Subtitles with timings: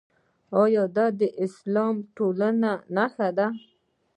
[0.95, 3.47] دا د اسلامي ټولنې نښه ده.